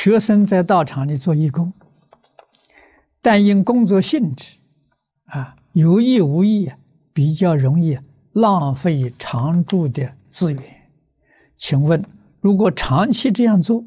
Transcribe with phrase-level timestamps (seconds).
[0.00, 1.72] 学生在道场里做义工，
[3.20, 4.58] 但因工作性质，
[5.24, 6.70] 啊，有意无意
[7.12, 7.98] 比较容易
[8.32, 10.62] 浪费常住的资源。
[11.56, 12.00] 请问，
[12.40, 13.84] 如果长期这样做，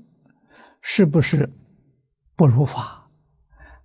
[0.81, 1.49] 是不是
[2.35, 3.09] 不如法？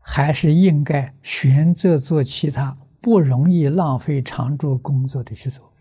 [0.00, 5.72] 还是应该选择做其他不容易浪费常住工作的去做？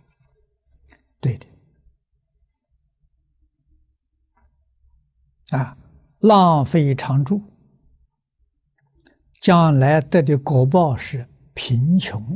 [1.20, 1.48] 对的。
[5.58, 5.76] 啊，
[6.26, 7.40] 浪费常住，
[9.40, 12.36] 将来得的果报是贫穷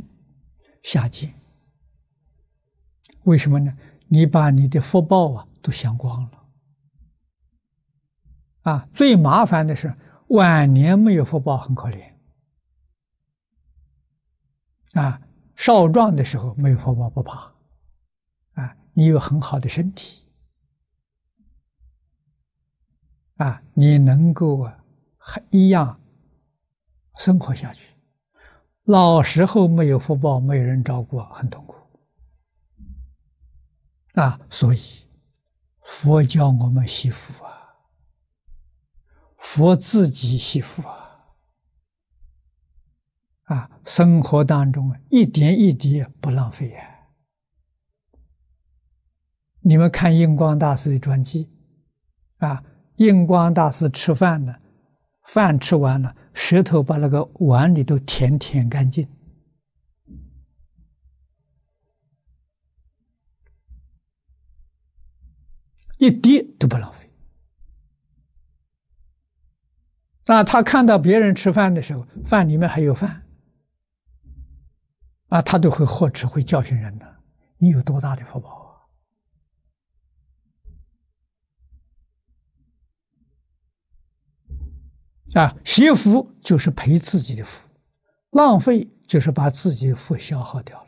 [0.84, 1.34] 下贱。
[3.24, 3.76] 为什么呢？
[4.06, 6.30] 你把你的福报啊都享光了。
[8.62, 9.92] 啊，最麻烦的是
[10.28, 12.12] 晚年没有福报，很可怜。
[14.92, 15.20] 啊，
[15.56, 17.52] 少壮的时候没有福报不怕，
[18.52, 20.22] 啊，你有很好的身体。
[23.40, 24.84] 啊，你能够啊，
[25.16, 25.98] 还一样
[27.16, 27.96] 生活下去。
[28.84, 31.74] 老时候没有福报，没有人照顾，很痛苦。
[34.12, 34.80] 啊，所以
[35.80, 37.50] 佛教我们惜福啊，
[39.38, 40.98] 佛自己惜福啊。
[43.44, 47.08] 啊，生活当中一点一滴不浪费呀。
[49.60, 51.50] 你们看印光大师的传记，
[52.36, 52.62] 啊。
[53.00, 54.54] 印光大师吃饭呢，
[55.22, 59.08] 饭吃完了，舌头把那个碗里都舔舔干净，
[65.96, 67.10] 一滴都不浪费。
[70.26, 73.22] 那他看到别人吃饭的时候，饭里面还有饭，
[75.28, 77.16] 啊，他都会呵斥，会教训人的。
[77.56, 78.59] 你有多大的福报？
[85.34, 87.68] 啊，惜福就是赔自己的福，
[88.30, 90.86] 浪费就是把自己的福消耗掉了。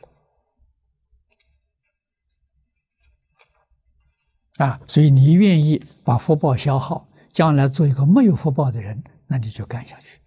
[4.66, 10.20] 啊，所以你愿意把福报消耗，将来做一个没有福报的人，那你就干下去。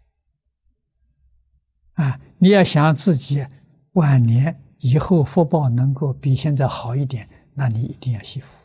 [1.93, 3.45] 啊，你要想自己
[3.93, 8.64] 晚年以后福报能够比现在好一点，那你一定要惜福。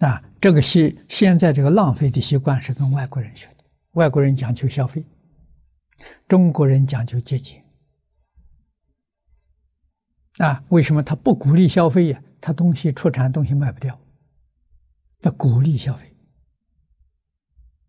[0.00, 3.64] 啊，这个习现在这个浪费的习惯是跟外国人学的。
[3.92, 5.04] 外国人讲究消费，
[6.28, 7.64] 中国人讲究节俭。
[10.38, 12.22] 啊，为什么他不鼓励消费呀？
[12.40, 13.98] 他东西出产东西卖不掉，
[15.20, 16.14] 他鼓励消费。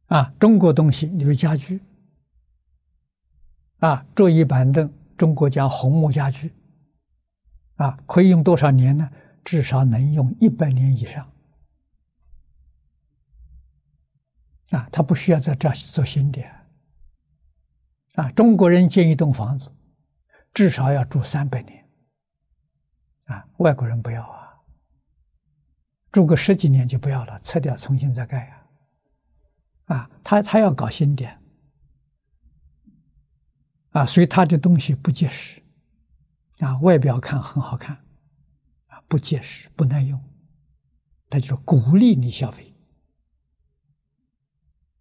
[0.08, 1.80] 啊，中国东西，你比如家具，
[3.78, 6.52] 啊，桌椅板凳，中国叫红木家具，
[7.76, 9.12] 啊，可以用多少年呢？
[9.46, 11.32] 至少能用一百年以上。
[14.72, 16.42] 啊，他不需要在这做新的。
[18.16, 19.72] 啊，中国人建一栋房子，
[20.54, 21.90] 至少要住三百年。
[23.26, 24.54] 啊，外国人不要啊，
[26.12, 29.96] 住个十几年就不要了，拆掉重新再盖啊。
[29.96, 31.28] 啊，他他要搞新的。
[33.92, 35.62] 啊，所以他的东西不结实。
[36.60, 37.96] 啊，外表看很好看，
[38.88, 40.22] 啊，不结实，不耐用。
[41.30, 42.76] 他就鼓励你消费。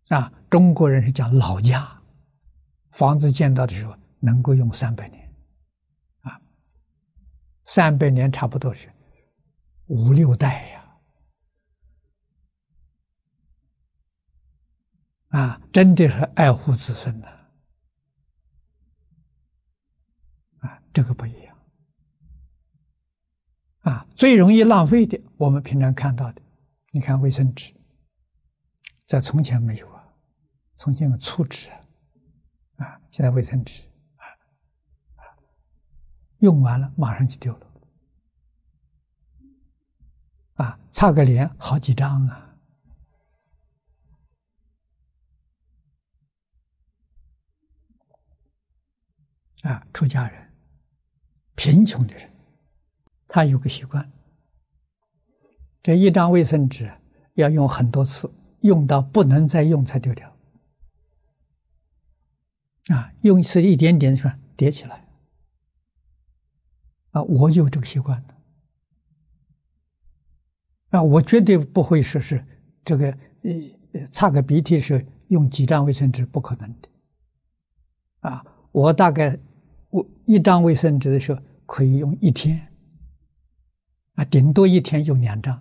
[0.08, 2.00] 啊，中国人是讲老家，
[2.92, 5.36] 房子建造的时候能够用三百年，
[6.20, 6.40] 啊，
[7.66, 8.90] 三百年差不多是
[9.88, 10.98] 五六代呀，
[15.28, 17.28] 啊，真的是爱护子孙的，
[20.60, 21.58] 啊，这个不一样，
[23.80, 26.40] 啊，最容易浪费的，我们平常看到的，
[26.92, 27.74] 你看卫生纸，
[29.06, 29.97] 在从前没有啊。
[30.78, 31.70] 从前用粗纸，
[32.76, 33.82] 啊，现在卫生纸，
[34.14, 35.26] 啊，
[36.38, 37.66] 用完了马上就丢了，
[40.54, 42.56] 啊，擦个脸好几张啊，
[49.62, 50.54] 啊，出家人，
[51.56, 52.32] 贫穷的人，
[53.26, 54.08] 他有个习惯，
[55.82, 56.88] 这一张卫生纸
[57.34, 60.37] 要用很多次，用到不能再用才丢掉。
[62.88, 64.38] 啊，用是一点点是吧？
[64.56, 65.06] 叠起来。
[67.10, 68.34] 啊，我有这个习惯的。
[70.90, 72.44] 啊，我绝对不会说是
[72.84, 73.10] 这个
[73.92, 76.88] 呃，擦个鼻涕的时候用几张卫生纸，不可能的。
[78.20, 79.38] 啊，我大概
[79.90, 82.72] 我一张卫生纸的时候可以用一天。
[84.14, 85.60] 啊，顶多一天用两张。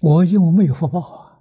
[0.00, 1.31] 我因为没有福报啊，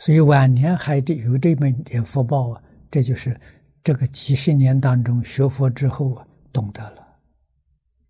[0.00, 2.62] 所以晚年还得有这么点福报啊。
[2.90, 3.38] 这就是
[3.84, 7.20] 这个几十年当中学佛之后啊，懂得了，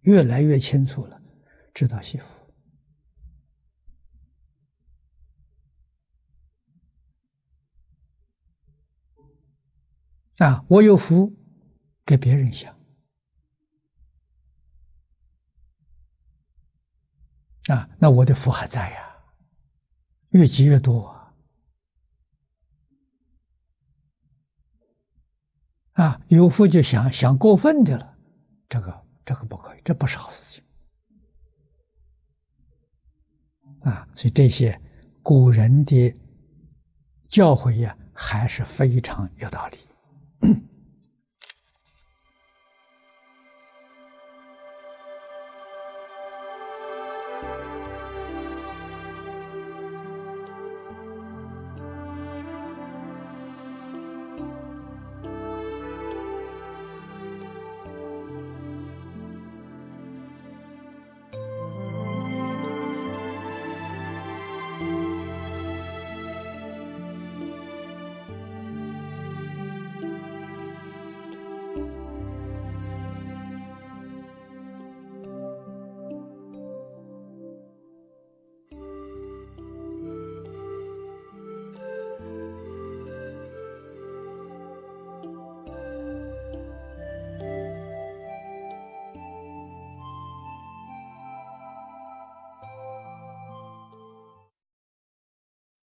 [0.03, 1.21] 越来越清楚了，
[1.75, 2.25] 知道惜福。
[10.39, 11.37] 啊，我有福，
[12.07, 12.73] 给别人享。
[17.67, 19.17] 啊，那我的福还在呀，
[20.31, 21.20] 越积越多啊！
[26.01, 28.17] 啊，有福就想想过分的了，
[28.71, 30.65] 这个这个不可以，这不是好事情。
[33.83, 34.81] 啊，所以这些
[35.23, 36.17] 古人的
[37.29, 39.79] 教诲呀，还是非常有道理。